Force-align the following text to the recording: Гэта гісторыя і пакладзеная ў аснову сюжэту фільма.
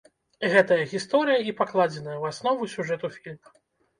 Гэта 0.53 0.77
гісторыя 0.93 1.43
і 1.51 1.53
пакладзеная 1.59 2.13
ў 2.21 2.25
аснову 2.33 2.69
сюжэту 2.75 3.13
фільма. 3.19 3.49